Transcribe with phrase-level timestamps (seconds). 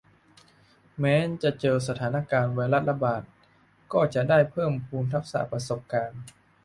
[0.99, 3.23] แม้จะเจอสถานการณ์ไวรัสระบาด
[3.93, 6.21] ก็จะได้เพิ่มพูนทักษะประสบการณ์